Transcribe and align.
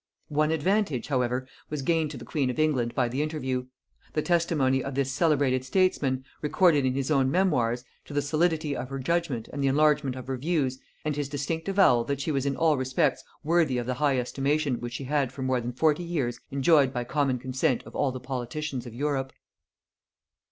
One 0.29 0.49
advantage, 0.49 1.09
however, 1.09 1.47
was 1.69 1.83
gained 1.83 2.09
to 2.09 2.17
the 2.17 2.25
queen 2.25 2.49
of 2.49 2.57
England 2.57 2.95
by 2.95 3.07
the 3.07 3.21
interview; 3.21 3.67
the 4.13 4.23
testimony 4.23 4.83
of 4.83 4.95
this 4.95 5.11
celebrated 5.11 5.63
statesman, 5.63 6.25
recorded 6.41 6.85
in 6.85 6.95
his 6.95 7.11
own 7.11 7.29
memoirs, 7.29 7.83
to 8.05 8.13
the 8.15 8.21
solidity 8.23 8.75
of 8.75 8.89
her 8.89 8.97
judgement 8.97 9.47
and 9.53 9.63
the 9.63 9.67
enlargement 9.67 10.15
of 10.15 10.25
her 10.25 10.37
views; 10.37 10.79
and 11.05 11.15
his 11.15 11.29
distinct 11.29 11.69
avowal 11.69 12.03
that 12.05 12.19
she 12.19 12.31
was 12.31 12.47
in 12.47 12.55
all 12.57 12.77
respects 12.77 13.23
worthy 13.43 13.77
of 13.77 13.85
the 13.85 13.93
high 13.93 14.17
estimation 14.17 14.79
which 14.79 14.93
she 14.93 15.03
had 15.03 15.31
for 15.31 15.43
more 15.43 15.61
than 15.61 15.71
forty 15.71 16.01
years 16.03 16.39
enjoyed 16.49 16.91
by 16.91 17.03
common 17.03 17.37
consent 17.37 17.83
of 17.83 17.95
all 17.95 18.11
the 18.11 18.19
politicians 18.19 18.87
of 18.87 18.95
Europe. 18.95 19.31